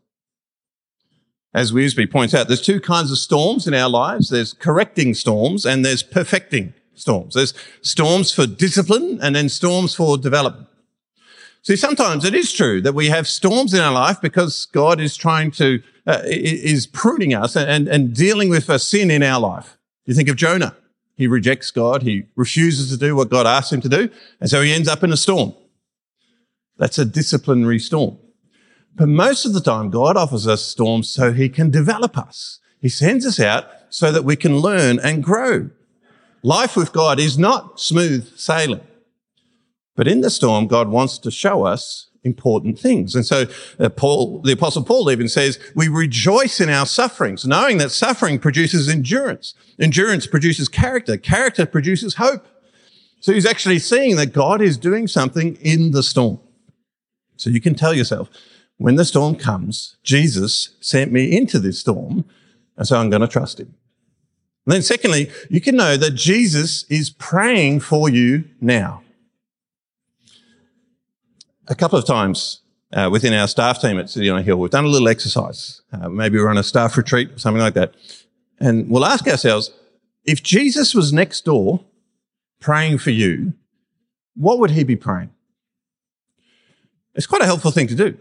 [1.54, 4.30] As Wiersbe points out, there's two kinds of storms in our lives.
[4.30, 7.34] There's correcting storms and there's perfecting storms.
[7.36, 10.69] There's storms for discipline and then storms for development.
[11.62, 15.18] See, sometimes it is true that we have storms in our life because God is
[15.18, 19.78] trying to, uh, is pruning us and, and dealing with a sin in our life.
[20.06, 20.76] You think of Jonah.
[21.16, 22.04] He rejects God.
[22.04, 24.10] He refuses to do what God asks him to do.
[24.40, 25.54] And so he ends up in a storm.
[26.78, 28.18] That's a disciplinary storm.
[28.96, 32.60] But most of the time, God offers us storms so he can develop us.
[32.80, 35.70] He sends us out so that we can learn and grow.
[36.42, 38.82] Life with God is not smooth sailing.
[40.00, 43.16] But in the storm, God wants to show us important things.
[43.16, 43.48] And so
[43.82, 48.40] uh, Paul, the apostle Paul even says, we rejoice in our sufferings, knowing that suffering
[48.40, 49.56] produces endurance.
[49.78, 51.18] Endurance produces character.
[51.18, 52.48] Character produces hope.
[53.20, 56.40] So he's actually seeing that God is doing something in the storm.
[57.36, 58.30] So you can tell yourself,
[58.78, 62.24] when the storm comes, Jesus sent me into this storm,
[62.78, 63.76] and so I'm going to trust him.
[64.66, 69.04] And then secondly, you can know that Jesus is praying for you now.
[71.70, 72.62] A couple of times
[72.94, 75.82] uh, within our staff team at City on a Hill, we've done a little exercise.
[75.94, 77.94] Uh, maybe we're on a staff retreat, or something like that.
[78.60, 79.70] And we'll ask ourselves,
[80.26, 81.86] if Jesus was next door
[82.60, 83.54] praying for you,
[84.36, 85.30] what would he be praying?
[87.14, 88.18] It's quite a helpful thing to do.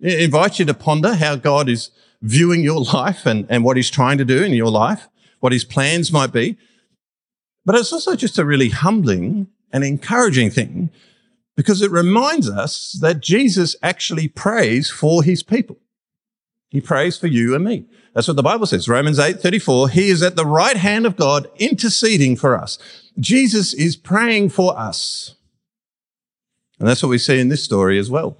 [0.00, 1.90] It invites you to ponder how God is
[2.22, 5.08] viewing your life and, and what he's trying to do in your life,
[5.38, 6.56] what his plans might be.
[7.64, 10.90] But it's also just a really humbling and encouraging thing
[11.56, 15.78] because it reminds us that Jesus actually prays for his people.
[16.68, 17.86] He prays for you and me.
[18.14, 18.88] That's what the Bible says.
[18.88, 19.90] Romans 8, 34.
[19.90, 22.78] He is at the right hand of God interceding for us.
[23.18, 25.36] Jesus is praying for us.
[26.80, 28.36] And that's what we see in this story as well.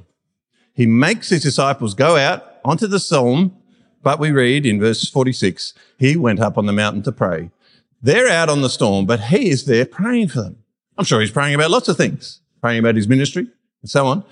[0.74, 3.56] He makes his disciples go out onto the storm,
[4.02, 7.50] But we read in verse 46, he went up on the mountain to pray.
[8.02, 10.58] They're out on the storm, but he is there praying for them.
[10.98, 13.46] I'm sure he's praying about lots of things, praying about his ministry
[13.82, 14.24] and so on.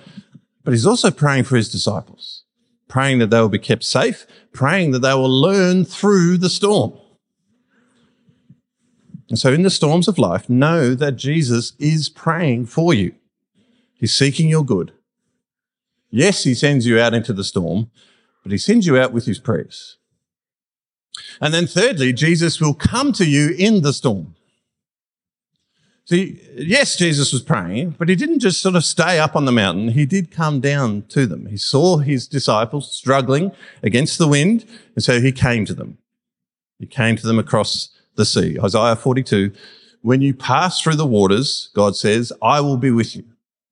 [0.63, 2.45] But he's also praying for his disciples,
[2.87, 6.93] praying that they will be kept safe, praying that they will learn through the storm.
[9.29, 13.13] And so in the storms of life, know that Jesus is praying for you.
[13.93, 14.93] He's seeking your good.
[16.09, 17.91] Yes, he sends you out into the storm,
[18.41, 19.97] but he sends you out with his prayers.
[21.39, 24.32] And then thirdly, Jesus will come to you in the storm.
[26.05, 29.53] See, yes, Jesus was praying, but he didn't just sort of stay up on the
[29.53, 29.89] mountain.
[29.89, 31.45] He did come down to them.
[31.45, 35.97] He saw his disciples struggling against the wind, and so he came to them.
[36.77, 38.57] He came to them across the sea.
[38.61, 39.53] Isaiah 42,
[40.01, 43.23] when you pass through the waters, God says, I will be with you.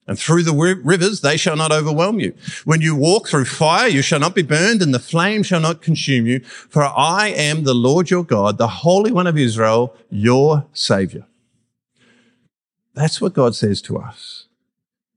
[0.07, 2.33] And through the rivers, they shall not overwhelm you.
[2.63, 5.81] When you walk through fire, you shall not be burned and the flame shall not
[5.81, 6.39] consume you.
[6.39, 11.27] For I am the Lord your God, the Holy One of Israel, your savior.
[12.93, 14.47] That's what God says to us.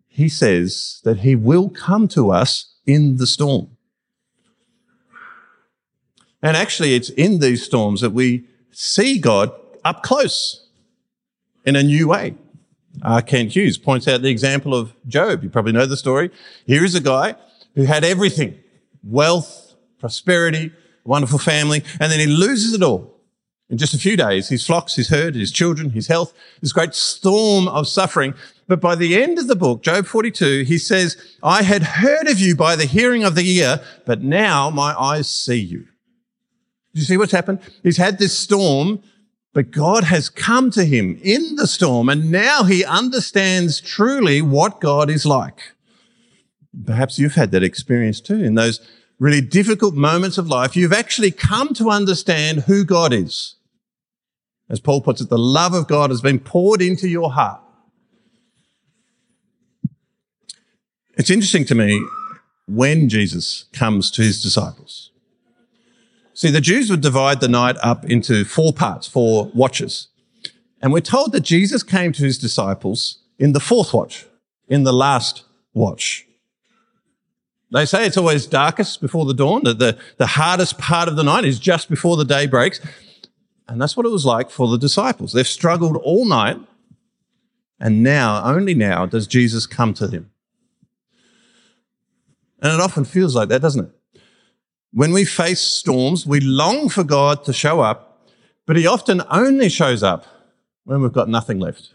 [0.06, 3.68] He says that he will come to us in the storm.
[6.40, 9.50] And actually, it's in these storms that we see God
[9.84, 10.68] up close
[11.64, 12.34] in a new way.
[13.02, 15.42] Uh, Kent Hughes points out the example of Job.
[15.42, 16.30] You probably know the story.
[16.66, 17.34] Here is a guy
[17.74, 18.58] who had everything,
[19.02, 20.70] wealth, prosperity,
[21.04, 23.13] wonderful family, and then he loses it all.
[23.70, 26.94] In just a few days, his flocks, his herd, his children, his health, this great
[26.94, 28.34] storm of suffering.
[28.68, 32.38] But by the end of the book, Job 42, he says, I had heard of
[32.38, 35.80] you by the hearing of the ear, but now my eyes see you.
[35.80, 37.60] Do you see what's happened?
[37.82, 39.02] He's had this storm
[39.54, 44.80] but God has come to him in the storm and now he understands truly what
[44.80, 45.74] God is like.
[46.84, 48.80] Perhaps you've had that experience too in those
[49.24, 50.76] really difficult moments of life.
[50.76, 53.56] You've actually come to understand who God is.
[54.68, 57.62] As Paul puts it, the love of God has been poured into your heart.
[61.16, 62.06] It's interesting to me
[62.68, 65.10] when Jesus comes to his disciples.
[66.34, 70.08] See, the Jews would divide the night up into four parts, four watches.
[70.82, 74.26] And we're told that Jesus came to his disciples in the fourth watch,
[74.68, 76.26] in the last watch.
[77.74, 81.24] They say it's always darkest before the dawn, that the, the hardest part of the
[81.24, 82.80] night is just before the day breaks.
[83.66, 85.32] And that's what it was like for the disciples.
[85.32, 86.56] They've struggled all night,
[87.80, 90.30] and now, only now, does Jesus come to them.
[92.62, 94.20] And it often feels like that, doesn't it?
[94.92, 98.28] When we face storms, we long for God to show up,
[98.66, 100.26] but he often only shows up
[100.84, 101.94] when we've got nothing left.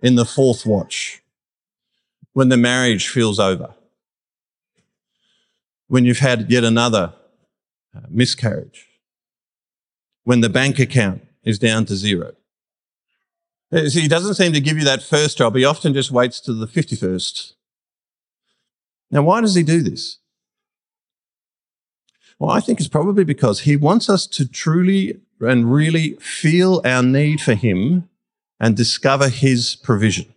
[0.00, 1.20] In the fourth watch,
[2.32, 3.74] when the marriage feels over,
[5.88, 7.14] when you've had yet another
[7.94, 8.86] uh, miscarriage,
[10.24, 12.32] when the bank account is down to zero.
[13.72, 15.56] Uh, see, he doesn't seem to give you that first job.
[15.56, 17.52] He often just waits to the 51st.
[19.10, 20.18] Now, why does he do this?
[22.38, 27.02] Well, I think it's probably because he wants us to truly and really feel our
[27.02, 28.08] need for him
[28.60, 30.34] and discover his provision.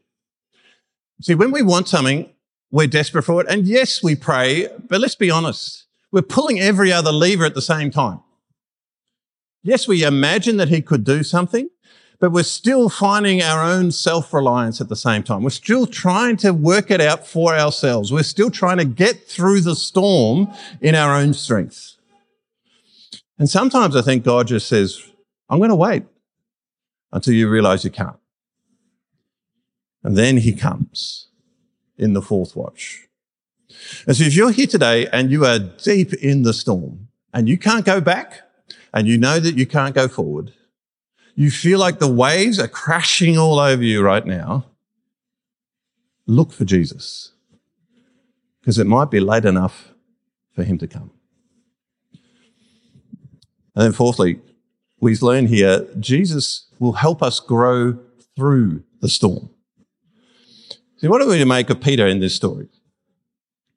[1.21, 2.29] See, when we want something,
[2.71, 3.47] we're desperate for it.
[3.49, 5.85] And yes, we pray, but let's be honest.
[6.11, 8.21] We're pulling every other lever at the same time.
[9.61, 11.69] Yes, we imagine that he could do something,
[12.19, 15.43] but we're still finding our own self-reliance at the same time.
[15.43, 18.11] We're still trying to work it out for ourselves.
[18.11, 20.51] We're still trying to get through the storm
[20.81, 21.95] in our own strength.
[23.37, 25.01] And sometimes I think God just says,
[25.49, 26.03] I'm going to wait
[27.11, 28.17] until you realize you can't.
[30.03, 31.28] And then he comes
[31.99, 33.07] in the fourth watch.
[34.07, 37.57] And so if you're here today and you are deep in the storm and you
[37.57, 38.41] can't go back
[38.93, 40.53] and you know that you can't go forward,
[41.35, 44.65] you feel like the waves are crashing all over you right now,
[46.25, 47.31] look for Jesus
[48.59, 49.93] because it might be late enough
[50.53, 51.11] for him to come.
[53.75, 54.39] And then fourthly,
[54.99, 57.97] we learn here, Jesus will help us grow
[58.35, 59.49] through the storm.
[60.99, 62.67] See, what are we to make of Peter in this story?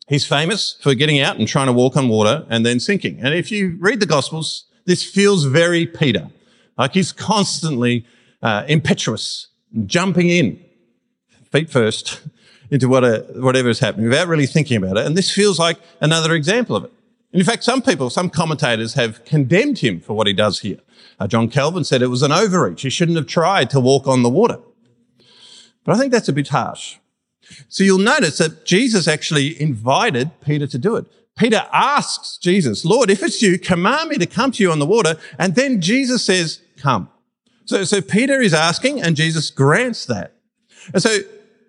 [0.09, 3.21] He's famous for getting out and trying to walk on water and then sinking.
[3.21, 6.31] And if you read the Gospels, this feels very Peter.
[6.77, 8.05] Like he's constantly
[8.43, 9.49] uh, impetuous,
[9.87, 10.61] jumping in,
[11.53, 12.23] feet first,
[12.73, 15.07] into whatever is happening without really thinking about it.
[15.07, 16.93] And this feels like another example of it.
[17.33, 20.79] And In fact, some people, some commentators have condemned him for what he does here.
[21.21, 22.83] Uh, John Calvin said it was an overreach.
[22.83, 24.59] He shouldn't have tried to walk on the water.
[25.85, 26.97] But I think that's a bit harsh.
[27.69, 31.07] So you'll notice that Jesus actually invited Peter to do it.
[31.37, 34.87] Peter asks Jesus, Lord, if it's you, command me to come to you on the
[34.87, 35.17] water.
[35.39, 37.09] And then Jesus says, come.
[37.65, 40.35] So, so Peter is asking and Jesus grants that.
[40.93, 41.19] And so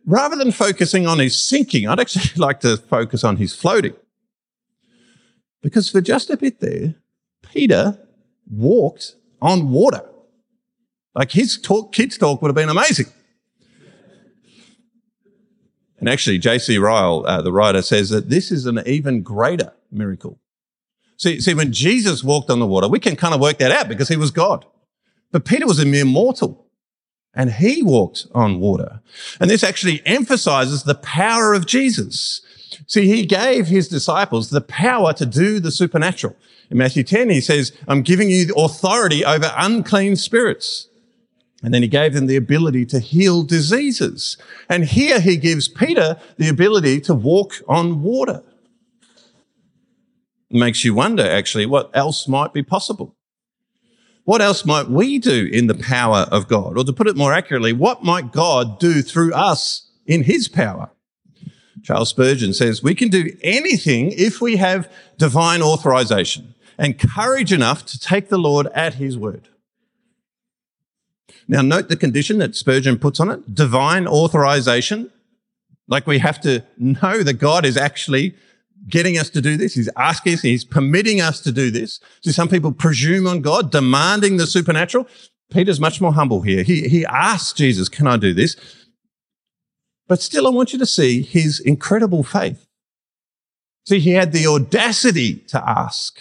[0.05, 3.93] rather than focusing on his sinking, I'd actually like to focus on his floating.
[5.61, 6.95] Because for just a bit there,
[7.41, 7.97] Peter
[8.49, 10.03] walked on water.
[11.15, 13.05] Like his talk, kids talk would have been amazing.
[16.03, 16.77] And actually, J.C.
[16.77, 20.37] Ryle, uh, the writer, says that this is an even greater miracle.
[21.15, 23.87] See, see, when Jesus walked on the water, we can kind of work that out
[23.87, 24.65] because he was God.
[25.31, 26.67] But Peter was a mere mortal
[27.33, 28.99] and he walked on water.
[29.39, 32.41] And this actually emphasizes the power of Jesus.
[32.85, 36.35] See, he gave his disciples the power to do the supernatural.
[36.69, 40.89] In Matthew 10, he says, I'm giving you authority over unclean spirits.
[41.63, 44.37] And then he gave them the ability to heal diseases.
[44.69, 48.43] And here he gives Peter the ability to walk on water.
[50.49, 53.15] It makes you wonder, actually, what else might be possible?
[54.25, 56.77] What else might we do in the power of God?
[56.77, 60.91] Or to put it more accurately, what might God do through us in his power?
[61.81, 67.85] Charles Spurgeon says, we can do anything if we have divine authorization and courage enough
[67.87, 69.49] to take the Lord at his word.
[71.47, 75.11] Now, note the condition that Spurgeon puts on it divine authorization.
[75.87, 78.35] Like we have to know that God is actually
[78.87, 79.73] getting us to do this.
[79.73, 81.99] He's asking us, he's permitting us to do this.
[82.21, 85.07] So some people presume on God, demanding the supernatural.
[85.51, 86.63] Peter's much more humble here.
[86.63, 88.55] He, he asks Jesus, can I do this?
[90.07, 92.65] But still, I want you to see his incredible faith.
[93.87, 96.19] See, he had the audacity to ask.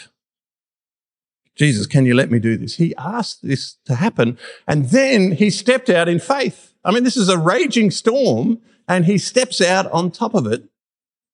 [1.55, 2.77] Jesus, can you let me do this?
[2.77, 6.75] He asked this to happen and then he stepped out in faith.
[6.85, 10.65] I mean, this is a raging storm and he steps out on top of it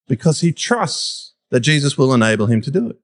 [0.09, 2.99] because he trusts that Jesus will enable him to do it.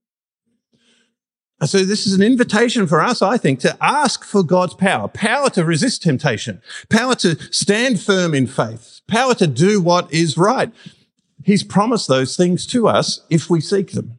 [1.66, 5.48] So this is an invitation for us, I think, to ask for God's power, power
[5.50, 10.72] to resist temptation, power to stand firm in faith, power to do what is right.
[11.44, 14.18] He's promised those things to us if we seek them.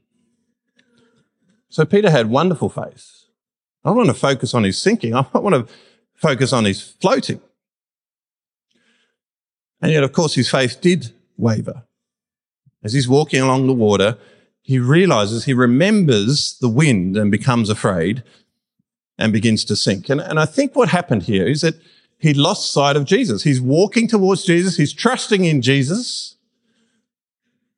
[1.75, 3.25] So Peter had wonderful faith.
[3.83, 5.13] I don't want to focus on his sinking.
[5.13, 5.73] I want to
[6.13, 7.41] focus on his floating.
[9.81, 11.83] And yet, of course, his faith did waver.
[12.81, 14.17] As he's walking along the water,
[14.61, 18.23] he realizes, he remembers the wind and becomes afraid
[19.17, 20.07] and begins to sink.
[20.07, 21.75] And, and I think what happened here is that
[22.17, 23.43] he lost sight of Jesus.
[23.43, 24.77] He's walking towards Jesus.
[24.77, 26.37] He's trusting in Jesus.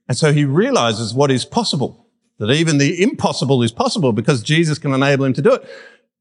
[0.08, 2.07] And so he realizes what is possible
[2.40, 5.68] that even the impossible is possible because Jesus can enable him to do it.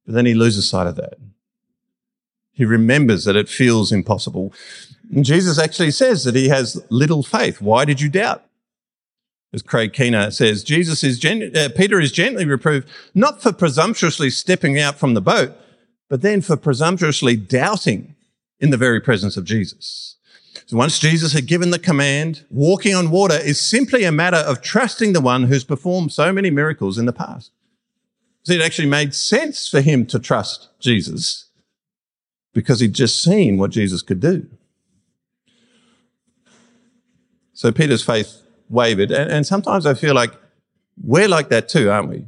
[0.05, 1.14] But then he loses sight of that.
[2.52, 4.52] He remembers that it feels impossible.
[5.12, 7.61] And Jesus actually says that he has little faith.
[7.61, 8.44] Why did you doubt?
[9.52, 14.31] As Craig Keener says, Jesus is gen- uh, Peter is gently reproved not for presumptuously
[14.31, 15.52] stepping out from the boat,
[16.09, 18.14] but then for presumptuously doubting
[18.59, 20.15] in the very presence of Jesus.
[20.64, 24.62] So once Jesus had given the command, walking on water is simply a matter of
[24.62, 27.51] trusting the one who's performed so many miracles in the past.
[28.42, 31.47] So it actually made sense for him to trust Jesus
[32.55, 34.47] because he'd just seen what Jesus could do.
[37.53, 39.11] So Peter's faith wavered.
[39.11, 40.31] And, and sometimes I feel like
[41.03, 42.25] we're like that too, aren't we?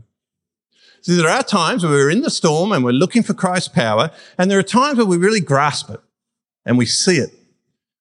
[1.03, 4.11] See, there are times where we're in the storm and we're looking for Christ's power,
[4.37, 6.01] and there are times where we really grasp it
[6.67, 7.31] and we see it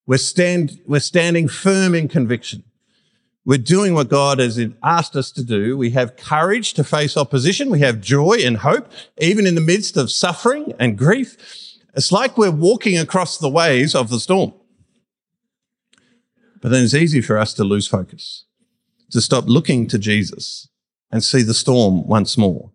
[0.08, 2.64] we're, stand, we're standing firm in conviction.
[3.44, 5.76] We're doing what God has asked us to do.
[5.76, 7.68] We have courage to face opposition.
[7.68, 11.36] We have joy and hope, even in the midst of suffering and grief.
[11.94, 14.54] It's like we're walking across the waves of the storm.
[16.62, 18.46] But then it's easy for us to lose focus,
[19.10, 20.70] to stop looking to Jesus
[21.12, 22.70] and see the storm once more.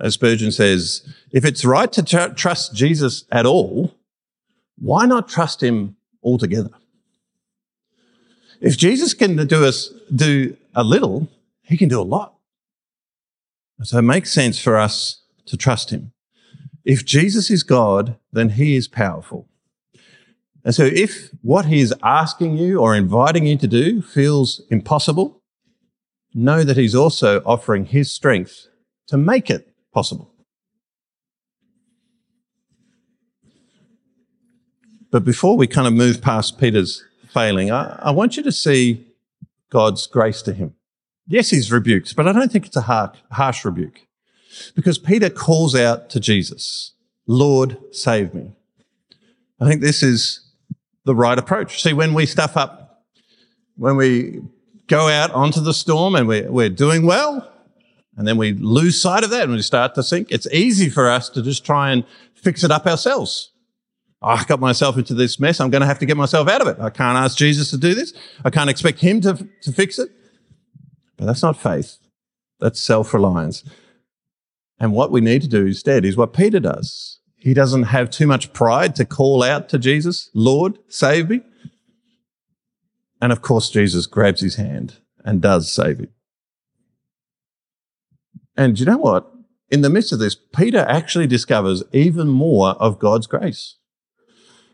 [0.00, 3.91] As Spurgeon says, if it's right to tr- trust Jesus at all,
[4.78, 6.70] why not trust him altogether?
[8.60, 11.28] If Jesus can do us do a little,
[11.62, 12.34] he can do a lot.
[13.82, 16.12] So it makes sense for us to trust him.
[16.84, 19.48] If Jesus is God, then he is powerful.
[20.64, 25.42] And so if what he is asking you or inviting you to do feels impossible,
[26.34, 28.68] know that he's also offering his strength
[29.08, 30.31] to make it possible.
[35.12, 39.06] But before we kind of move past Peter's failing, I, I want you to see
[39.70, 40.74] God's grace to him.
[41.28, 44.06] Yes, he's rebuked, but I don't think it's a harsh, harsh rebuke
[44.74, 46.94] because Peter calls out to Jesus,
[47.26, 48.52] Lord, save me.
[49.60, 50.50] I think this is
[51.04, 51.82] the right approach.
[51.82, 53.04] See, when we stuff up,
[53.76, 54.40] when we
[54.86, 57.48] go out onto the storm and we're, we're doing well.
[58.16, 60.30] And then we lose sight of that and we start to sink.
[60.30, 62.04] It's easy for us to just try and
[62.34, 63.51] fix it up ourselves.
[64.22, 65.60] I got myself into this mess.
[65.60, 66.78] I'm going to have to get myself out of it.
[66.80, 68.12] I can't ask Jesus to do this.
[68.44, 70.10] I can't expect him to, to fix it.
[71.16, 71.98] But that's not faith.
[72.60, 73.64] That's self-reliance.
[74.78, 77.18] And what we need to do instead is what Peter does.
[77.36, 81.40] He doesn't have too much pride to call out to Jesus, Lord, save me.
[83.20, 86.08] And of course, Jesus grabs his hand and does save him.
[88.56, 89.28] And you know what?
[89.70, 93.76] In the midst of this, Peter actually discovers even more of God's grace.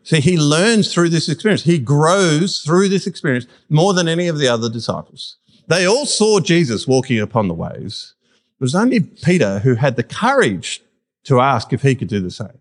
[0.09, 1.61] See, he learns through this experience.
[1.61, 5.37] He grows through this experience more than any of the other disciples.
[5.67, 8.15] They all saw Jesus walking upon the waves.
[8.59, 10.81] It was only Peter who had the courage
[11.25, 12.57] to ask if he could do the same.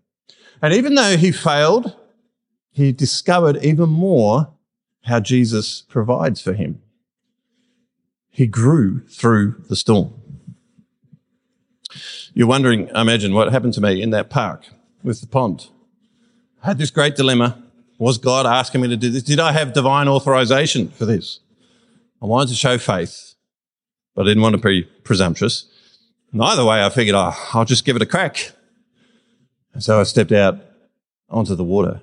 [0.61, 1.96] And even though he failed,
[2.70, 4.53] he discovered even more
[5.05, 6.82] how Jesus provides for him.
[8.28, 10.12] He grew through the storm.
[12.34, 14.66] You're wondering, I imagine, what happened to me in that park
[15.03, 15.68] with the pond.
[16.62, 17.62] I had this great dilemma.
[17.98, 19.22] Was God asking me to do this?
[19.22, 21.40] Did I have divine authorization for this?
[22.22, 23.34] I wanted to show faith,
[24.14, 25.66] but I didn't want to be presumptuous.
[26.32, 28.52] And either way, I figured, oh, I'll just give it a crack.
[29.72, 30.59] And so I stepped out
[31.28, 32.02] onto the water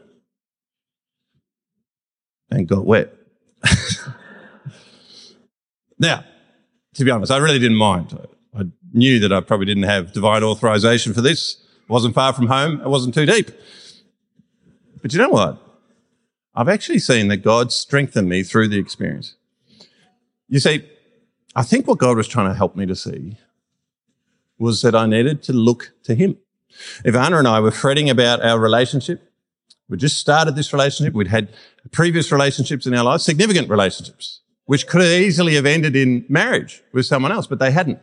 [2.50, 3.14] and got wet.
[6.00, 6.24] now,
[6.94, 8.18] to be honest, I really didn't mind.
[8.58, 11.56] I knew that I probably didn't have divine authorization for this.
[11.82, 12.82] It wasn't far from home.
[12.82, 13.52] It wasn't too deep.
[15.06, 15.62] But you know what?
[16.56, 19.36] I've actually seen that God strengthened me through the experience.
[20.50, 20.84] You see,
[21.56, 23.38] I think what God was trying to help me to see
[24.58, 26.38] was that I needed to look to Him.
[27.04, 29.32] If Anna and I were fretting about our relationship.
[29.90, 31.14] We just started this relationship.
[31.14, 31.54] We'd had
[31.92, 37.06] previous relationships in our lives, significant relationships, which could easily have ended in marriage with
[37.06, 38.00] someone else, but they hadn't.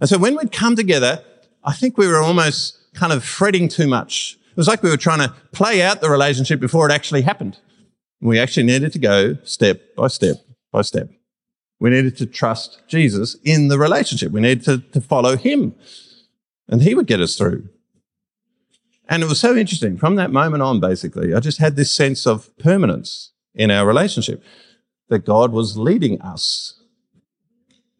[0.00, 1.22] And so when we'd come together,
[1.62, 4.37] I think we were almost kind of fretting too much.
[4.58, 7.60] It was like we were trying to play out the relationship before it actually happened.
[8.20, 10.38] We actually needed to go step by step
[10.72, 11.10] by step.
[11.78, 14.32] We needed to trust Jesus in the relationship.
[14.32, 15.76] We needed to, to follow him
[16.66, 17.68] and he would get us through.
[19.08, 19.96] And it was so interesting.
[19.96, 24.42] From that moment on, basically, I just had this sense of permanence in our relationship
[25.08, 26.77] that God was leading us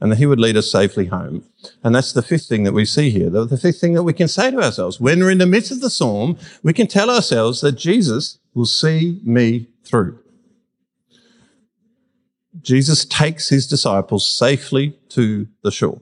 [0.00, 1.44] and that he would lead us safely home.
[1.82, 3.30] And that's the fifth thing that we see here.
[3.30, 5.00] The, fifth thing that we can say to ourselves.
[5.00, 8.66] When we're in the midst of the storm, we can tell ourselves that Jesus will
[8.66, 10.18] see me through.
[12.60, 16.00] Jesus takes his disciples safely to the shore.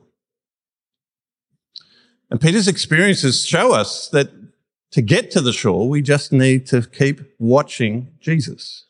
[2.31, 4.31] And Peter's experiences show us that
[4.93, 8.87] to get to the shore, we just need to keep watching Jesus.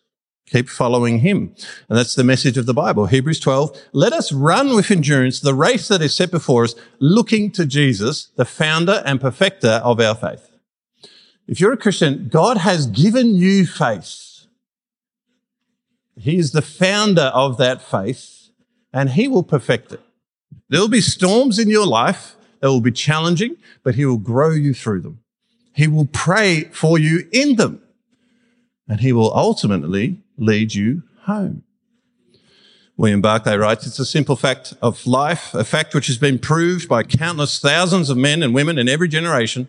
[0.47, 1.55] Keep following him.
[1.89, 3.07] And that's the message of the Bible.
[3.07, 3.77] Hebrews 12.
[3.93, 8.31] Let us run with endurance the race that is set before us, looking to Jesus,
[8.37, 10.49] the founder and perfecter of our faith.
[11.49, 14.47] If you're a Christian, God has given you faith.
[16.17, 18.51] He is the founder of that faith
[18.93, 20.01] and he will perfect it.
[20.69, 24.51] There will be storms in your life that will be challenging, but he will grow
[24.51, 25.21] you through them.
[25.75, 27.83] He will pray for you in them
[28.89, 31.63] and he will ultimately lead you home.
[32.97, 36.89] William Barclay writes, it's a simple fact of life, a fact which has been proved
[36.89, 39.69] by countless thousands of men and women in every generation,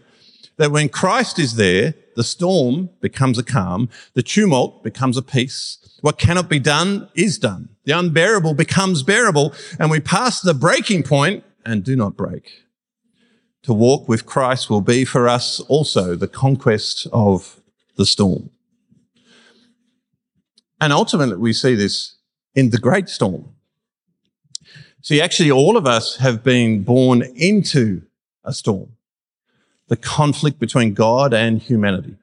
[0.56, 5.78] that when Christ is there, the storm becomes a calm, the tumult becomes a peace.
[6.02, 7.70] What cannot be done is done.
[7.84, 12.64] The unbearable becomes bearable, and we pass the breaking point and do not break.
[13.64, 17.60] To walk with Christ will be for us also the conquest of
[17.98, 18.52] the storm.
[20.80, 22.16] And ultimately, we see this
[22.56, 23.54] in the great storm.
[25.02, 28.02] See, actually, all of us have been born into
[28.44, 28.94] a storm.
[29.88, 32.18] The conflict between God and humanity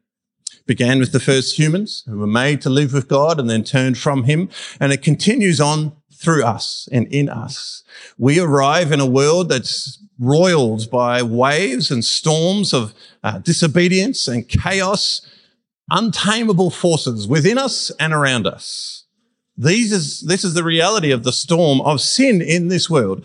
[0.67, 3.99] began with the first humans who were made to live with God and then turned
[3.99, 4.49] from him.
[4.81, 7.85] And it continues on through us and in us.
[8.19, 14.49] We arrive in a world that's roiled by waves and storms of uh, disobedience and
[14.49, 15.21] chaos
[15.91, 19.05] untamable forces within us and around us.
[19.57, 23.25] These is, this is the reality of the storm of sin in this world.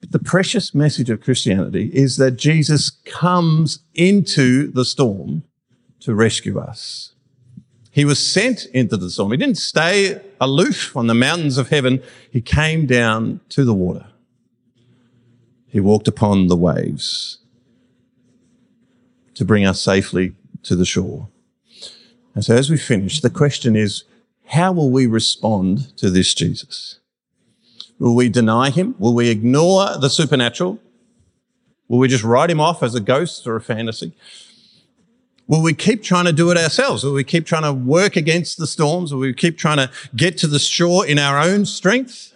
[0.00, 5.42] But the precious message of Christianity is that Jesus comes into the storm
[6.00, 7.14] to rescue us.
[7.90, 9.32] He was sent into the storm.
[9.32, 12.02] He didn't stay aloof on the mountains of heaven.
[12.30, 14.06] He came down to the water.
[15.66, 17.38] He walked upon the waves
[19.34, 21.28] to bring us safely to the shore.
[22.36, 24.04] And so as we finish, the question is,
[24.48, 27.00] how will we respond to this Jesus?
[27.98, 28.94] Will we deny him?
[28.98, 30.78] Will we ignore the supernatural?
[31.88, 34.12] Will we just write him off as a ghost or a fantasy?
[35.46, 37.04] Will we keep trying to do it ourselves?
[37.04, 39.14] Will we keep trying to work against the storms?
[39.14, 42.34] Will we keep trying to get to the shore in our own strength?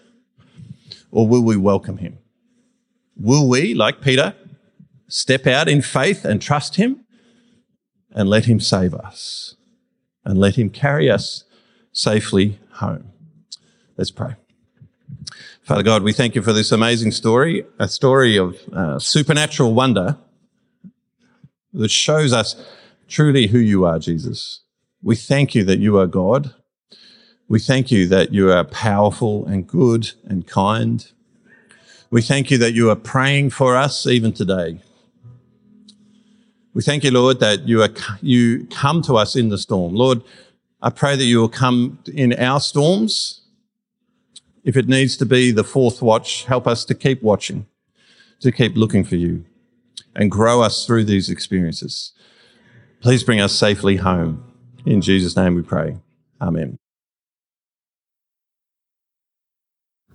[1.11, 2.16] Or will we welcome him?
[3.16, 4.34] Will we, like Peter,
[5.09, 7.05] step out in faith and trust him
[8.12, 9.57] and let him save us
[10.25, 11.45] and let him carry us
[11.93, 13.12] safely home?
[13.97, 14.35] Let's pray.
[15.62, 20.16] Father God, we thank you for this amazing story, a story of uh, supernatural wonder
[21.73, 22.57] that shows us
[23.09, 24.61] truly who you are, Jesus.
[25.03, 26.55] We thank you that you are God.
[27.49, 31.11] We thank you that you are powerful and good and kind.
[32.11, 34.81] We thank you that you are praying for us even today.
[36.73, 37.91] We thank you, Lord, that you are,
[38.23, 39.95] you come to us in the storm.
[39.95, 40.23] Lord,
[40.81, 43.41] I pray that you will come in our storms
[44.64, 47.66] if it needs to be the fourth watch, help us to keep watching,
[48.41, 49.45] to keep looking for you
[50.14, 52.12] and grow us through these experiences.
[53.01, 54.45] Please bring us safely home.
[54.85, 55.97] In Jesus' name we pray.
[56.41, 56.79] Amen.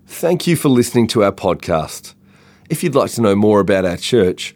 [0.08, 2.14] Thank you for listening to our podcast.
[2.70, 4.56] If you'd like to know more about our church,